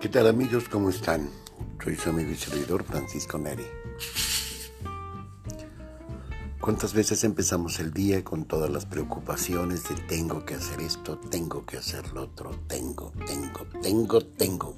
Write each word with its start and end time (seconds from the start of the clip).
¿Qué 0.00 0.08
tal 0.08 0.28
amigos? 0.28 0.68
¿Cómo 0.68 0.90
están? 0.90 1.28
Soy 1.82 1.96
su 1.96 2.10
amigo 2.10 2.30
y 2.30 2.36
servidor 2.36 2.84
Francisco 2.84 3.36
Neri. 3.36 3.66
¿Cuántas 6.60 6.94
veces 6.94 7.24
empezamos 7.24 7.80
el 7.80 7.92
día 7.92 8.22
con 8.22 8.44
todas 8.44 8.70
las 8.70 8.86
preocupaciones 8.86 9.88
de 9.88 9.96
tengo 10.02 10.44
que 10.44 10.54
hacer 10.54 10.82
esto, 10.82 11.18
tengo 11.18 11.66
que 11.66 11.78
hacer 11.78 12.12
lo 12.12 12.22
otro, 12.22 12.52
tengo, 12.68 13.12
tengo, 13.26 13.66
tengo, 13.82 14.20
tengo? 14.20 14.76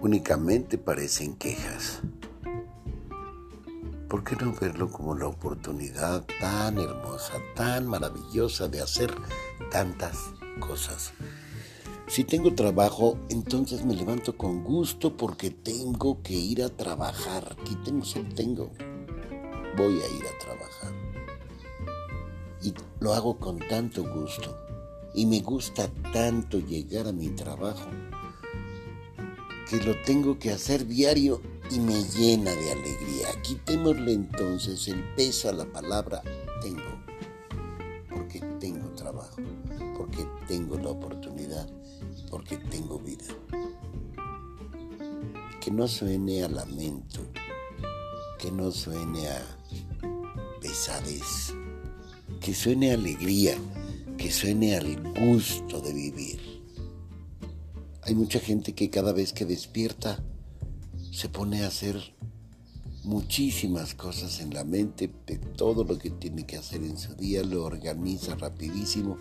Únicamente 0.00 0.78
parecen 0.78 1.36
quejas. 1.36 2.00
¿Por 4.08 4.24
qué 4.24 4.36
no 4.36 4.54
verlo 4.58 4.90
como 4.90 5.14
la 5.14 5.26
oportunidad 5.26 6.24
tan 6.40 6.78
hermosa, 6.78 7.34
tan 7.54 7.88
maravillosa 7.88 8.68
de 8.68 8.80
hacer 8.80 9.14
tantas 9.70 10.16
cosas? 10.60 11.12
Si 12.08 12.24
tengo 12.24 12.54
trabajo, 12.54 13.18
entonces 13.28 13.84
me 13.84 13.94
levanto 13.94 14.34
con 14.38 14.64
gusto 14.64 15.14
porque 15.14 15.50
tengo 15.50 16.22
que 16.22 16.32
ir 16.32 16.62
a 16.62 16.70
trabajar. 16.70 17.54
Quitemos 17.64 18.16
el 18.16 18.34
tengo. 18.34 18.70
Voy 19.76 20.00
a 20.00 20.08
ir 20.16 20.24
a 20.24 20.38
trabajar. 20.38 20.94
Y 22.62 22.72
lo 23.00 23.12
hago 23.12 23.38
con 23.38 23.58
tanto 23.58 24.02
gusto. 24.10 24.56
Y 25.14 25.26
me 25.26 25.40
gusta 25.40 25.90
tanto 26.10 26.58
llegar 26.60 27.08
a 27.08 27.12
mi 27.12 27.28
trabajo 27.28 27.90
que 29.68 29.76
lo 29.84 29.94
tengo 30.00 30.38
que 30.38 30.50
hacer 30.50 30.86
diario 30.86 31.42
y 31.70 31.78
me 31.78 32.02
llena 32.04 32.52
de 32.52 32.72
alegría. 32.72 33.28
Quitémosle 33.42 34.14
entonces 34.14 34.88
el 34.88 35.04
peso 35.14 35.50
a 35.50 35.52
la 35.52 35.66
palabra 35.66 36.22
tengo. 36.62 37.04
Porque 38.08 38.40
tengo 38.58 38.88
trabajo. 38.94 39.36
Porque 40.10 40.26
tengo 40.46 40.76
la 40.78 40.90
oportunidad 40.90 41.68
porque 42.30 42.56
tengo 42.56 42.98
vida. 42.98 43.24
Que 45.60 45.70
no 45.70 45.88
suene 45.88 46.44
a 46.44 46.48
lamento, 46.48 47.20
que 48.38 48.50
no 48.50 48.70
suene 48.70 49.28
a 49.28 49.42
pesadez, 50.60 51.54
que 52.40 52.54
suene 52.54 52.90
a 52.90 52.94
alegría, 52.94 53.56
que 54.16 54.30
suene 54.30 54.76
al 54.76 54.96
gusto 55.14 55.80
de 55.80 55.92
vivir. 55.92 56.40
Hay 58.02 58.14
mucha 58.14 58.40
gente 58.40 58.74
que 58.74 58.90
cada 58.90 59.12
vez 59.12 59.32
que 59.32 59.44
despierta 59.44 60.22
se 61.12 61.28
pone 61.28 61.64
a 61.64 61.68
hacer 61.68 62.14
muchísimas 63.08 63.94
cosas 63.94 64.38
en 64.40 64.52
la 64.52 64.64
mente, 64.64 65.10
de 65.26 65.38
todo 65.38 65.82
lo 65.82 65.96
que 65.96 66.10
tiene 66.10 66.44
que 66.44 66.58
hacer 66.58 66.82
en 66.82 66.98
su 66.98 67.14
día, 67.14 67.42
lo 67.42 67.64
organiza 67.64 68.34
rapidísimo, 68.34 69.16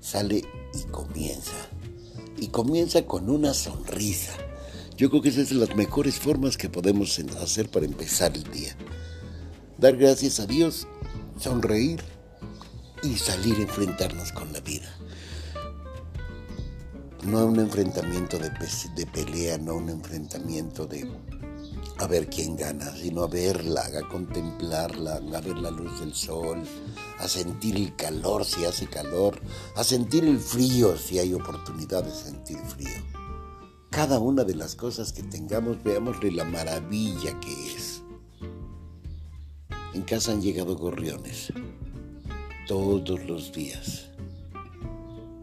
sale 0.00 0.42
y 0.74 0.90
comienza 0.90 1.68
y 2.36 2.48
comienza 2.48 3.06
con 3.06 3.30
una 3.30 3.54
sonrisa. 3.54 4.32
Yo 4.96 5.08
creo 5.08 5.22
que 5.22 5.28
esa 5.28 5.42
es 5.42 5.50
de 5.50 5.54
las 5.54 5.76
mejores 5.76 6.18
formas 6.18 6.56
que 6.56 6.68
podemos 6.68 7.16
hacer 7.40 7.70
para 7.70 7.86
empezar 7.86 8.36
el 8.36 8.42
día. 8.50 8.76
Dar 9.78 9.96
gracias 9.96 10.40
a 10.40 10.46
Dios, 10.46 10.88
sonreír 11.38 12.02
y 13.04 13.14
salir 13.14 13.56
a 13.58 13.62
enfrentarnos 13.62 14.32
con 14.32 14.52
la 14.52 14.60
vida. 14.60 14.92
No 17.24 17.46
un 17.46 17.60
enfrentamiento 17.60 18.36
de, 18.36 18.50
de 18.96 19.06
pelea, 19.06 19.58
no 19.58 19.76
un 19.76 19.90
enfrentamiento 19.90 20.86
de 20.86 21.08
a 21.98 22.06
ver 22.06 22.28
quién 22.28 22.56
gana, 22.56 22.94
sino 22.94 23.24
a 23.24 23.26
verla, 23.26 23.82
a 23.82 24.08
contemplarla, 24.08 25.16
a 25.16 25.40
ver 25.40 25.58
la 25.58 25.70
luz 25.70 25.98
del 25.98 26.14
sol, 26.14 26.62
a 27.18 27.26
sentir 27.26 27.74
el 27.76 27.96
calor 27.96 28.44
si 28.44 28.64
hace 28.64 28.86
calor, 28.86 29.40
a 29.74 29.82
sentir 29.82 30.24
el 30.24 30.38
frío 30.38 30.96
si 30.96 31.18
hay 31.18 31.34
oportunidad 31.34 32.04
de 32.04 32.12
sentir 32.12 32.58
frío. 32.58 33.04
Cada 33.90 34.20
una 34.20 34.44
de 34.44 34.54
las 34.54 34.76
cosas 34.76 35.12
que 35.12 35.24
tengamos, 35.24 35.82
veámosle 35.82 36.30
la 36.30 36.44
maravilla 36.44 37.38
que 37.40 37.74
es. 37.74 38.02
En 39.92 40.02
casa 40.02 40.30
han 40.30 40.40
llegado 40.40 40.76
gorriones, 40.76 41.52
todos 42.68 43.24
los 43.24 43.52
días. 43.52 44.10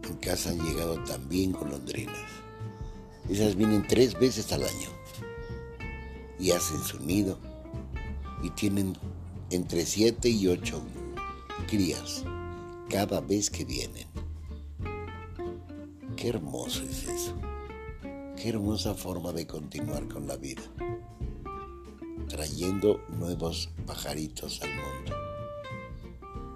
En 0.04 0.16
casa 0.18 0.52
han 0.52 0.60
llegado 0.60 1.04
también 1.04 1.52
golondrinas. 1.52 2.30
Esas 3.28 3.56
vienen 3.56 3.86
tres 3.88 4.18
veces 4.18 4.54
al 4.54 4.64
año 4.64 4.96
y 6.40 6.52
hacen 6.52 6.82
su 6.84 7.00
nido 7.00 7.38
y 8.44 8.50
tienen 8.52 8.98
entre 9.50 9.86
siete 9.86 10.30
y 10.30 10.48
ocho 10.48 10.82
crías 11.68 12.24
cada 12.90 13.22
vez 13.22 13.50
que 13.50 13.66
vienen. 13.66 14.08
Qué 16.16 16.30
hermoso 16.30 16.84
es 16.84 17.08
eso. 17.08 17.34
Qué 18.36 18.50
hermosa 18.50 18.94
forma 18.94 19.32
de 19.32 19.48
continuar 19.48 20.08
con 20.08 20.28
la 20.28 20.38
vida. 20.38 20.62
Trayendo 22.28 23.02
nuevos 23.10 23.70
pajaritos 23.86 24.62
al 24.62 24.70
mundo. 24.70 25.16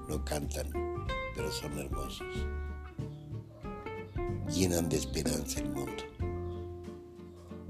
No 0.07 0.25
cantan, 0.25 0.67
pero 1.35 1.51
son 1.51 1.77
hermosos. 1.77 2.27
Llenan 4.53 4.89
de 4.89 4.97
esperanza 4.97 5.59
el 5.59 5.69
mundo. 5.69 6.08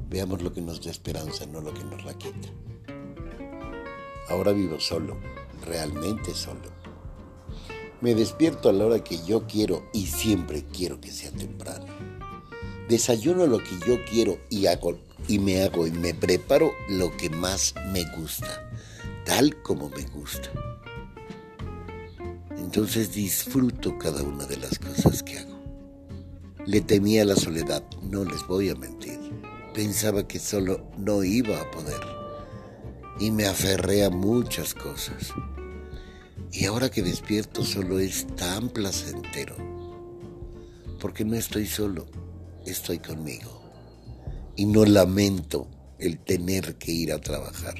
Veamos 0.10 0.42
lo 0.42 0.52
que 0.52 0.62
nos 0.62 0.84
da 0.84 0.90
esperanza, 0.90 1.46
no 1.46 1.62
lo 1.62 1.72
que 1.72 1.84
nos 1.84 2.04
la 2.04 2.18
quita. 2.18 2.50
Ahora 4.28 4.52
vivo 4.54 4.80
solo, 4.80 5.18
realmente 5.64 6.34
solo. 6.34 6.80
Me 8.02 8.16
despierto 8.16 8.70
a 8.70 8.74
la 8.74 8.88
hora 8.88 9.04
que 9.04 9.24
yo 9.24 9.46
quiero 9.46 9.88
y 9.94 10.08
siempre 10.08 10.66
quiero 10.66 11.00
que 11.00 11.12
sea 11.12 11.32
temprano. 11.32 11.86
Desayuno 12.88 13.46
lo 13.46 13.60
que 13.60 13.78
yo 13.88 14.04
quiero 14.10 14.40
y 14.50 14.66
hago 14.66 14.98
y 15.28 15.38
me 15.38 15.62
hago 15.62 15.86
y 15.86 15.92
me 15.92 16.16
preparo 16.16 16.72
lo 16.90 17.16
que 17.16 17.30
más 17.30 17.76
me 17.92 18.04
gusta, 18.18 18.68
tal 19.26 19.62
como 19.62 19.90
me 19.90 20.06
gusta. 20.06 20.50
Entonces 22.58 23.14
disfruto 23.14 23.96
cada 24.00 24.24
una 24.24 24.48
de 24.48 24.58
las 24.58 24.80
cosas 24.80 25.22
que 25.22 25.38
hago. 25.38 25.60
Le 26.66 26.82
temía 26.82 27.26
la 27.26 27.36
soledad, 27.36 27.84
no 28.02 28.24
les 28.24 28.46
voy 28.48 28.70
a 28.70 28.76
mentir 28.76 29.20
pensaba 29.80 30.28
que 30.28 30.40
solo 30.40 30.92
no 30.98 31.24
iba 31.24 31.62
a 31.62 31.72
poder 31.72 32.02
y 33.18 33.32
me 33.32 33.46
aferré 33.46 34.04
a 34.04 34.10
muchas 34.10 34.74
cosas. 34.74 35.30
Y 36.52 36.66
ahora 36.66 36.92
que 36.92 37.02
despierto 37.02 37.64
solo 37.64 37.98
es 37.98 38.28
tan 38.36 38.68
placentero, 38.68 39.56
porque 41.00 41.24
no 41.24 41.38
estoy 41.38 41.66
solo, 41.66 42.08
estoy 42.66 43.00
conmigo. 43.00 43.72
Y 44.58 44.66
no 44.66 44.84
lamento 44.84 45.70
el 45.98 46.20
tener 46.20 46.76
que 46.76 46.92
ir 46.92 47.14
a 47.14 47.22
trabajar. 47.22 47.76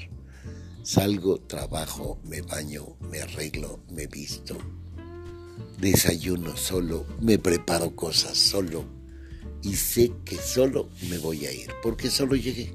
Salgo, 0.82 1.38
trabajo, 1.38 2.18
me 2.24 2.40
baño, 2.40 2.96
me 3.10 3.20
arreglo, 3.20 3.84
me 3.90 4.06
visto, 4.06 4.56
desayuno 5.78 6.56
solo, 6.56 7.04
me 7.20 7.38
preparo 7.38 7.94
cosas 7.94 8.38
solo 8.38 8.99
y 9.62 9.76
sé 9.76 10.12
que 10.24 10.36
solo 10.36 10.88
me 11.08 11.18
voy 11.18 11.46
a 11.46 11.52
ir, 11.52 11.70
porque 11.82 12.10
solo 12.10 12.34
llegué. 12.34 12.74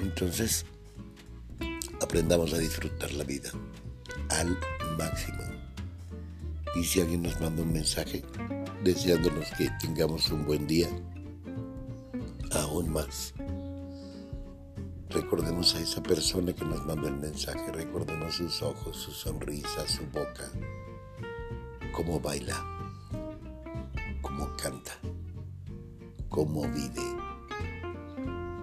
Entonces, 0.00 0.64
aprendamos 2.00 2.52
a 2.52 2.58
disfrutar 2.58 3.12
la 3.12 3.24
vida 3.24 3.50
al 4.30 4.58
máximo. 4.98 5.42
Y 6.74 6.84
si 6.84 7.00
alguien 7.00 7.22
nos 7.22 7.40
manda 7.40 7.62
un 7.62 7.72
mensaje 7.72 8.22
deseándonos 8.82 9.50
que 9.58 9.70
tengamos 9.80 10.30
un 10.30 10.44
buen 10.44 10.66
día, 10.66 10.88
aún 12.52 12.90
más. 12.90 13.34
Recordemos 15.10 15.74
a 15.74 15.80
esa 15.80 16.02
persona 16.02 16.54
que 16.54 16.64
nos 16.64 16.84
mandó 16.86 17.08
el 17.08 17.16
mensaje, 17.16 17.70
recordemos 17.72 18.34
sus 18.34 18.62
ojos, 18.62 18.96
su 18.96 19.10
sonrisa, 19.10 19.86
su 19.86 20.04
boca, 20.06 20.50
cómo 21.92 22.18
baila 22.18 22.71
cómo 24.32 24.56
canta, 24.56 24.92
cómo 26.28 26.62
vive. 26.62 27.02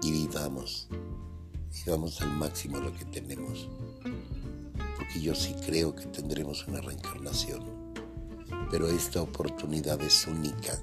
Y 0.02 0.10
vivamos, 0.12 0.88
vivamos 1.84 2.20
al 2.22 2.30
máximo 2.32 2.78
lo 2.78 2.92
que 2.92 3.04
tenemos. 3.04 3.68
Porque 4.96 5.20
yo 5.20 5.34
sí 5.34 5.54
creo 5.66 5.94
que 5.94 6.06
tendremos 6.06 6.66
una 6.66 6.80
reencarnación. 6.80 7.62
Pero 8.70 8.88
esta 8.88 9.22
oportunidad 9.22 10.00
es 10.02 10.26
única. 10.26 10.78